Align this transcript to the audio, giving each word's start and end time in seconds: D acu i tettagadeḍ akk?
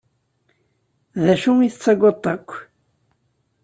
D 1.23 1.25
acu 1.33 1.51
i 1.59 1.69
tettagadeḍ 1.73 2.25
akk? 2.35 2.49